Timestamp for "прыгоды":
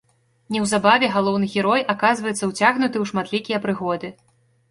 3.67-4.07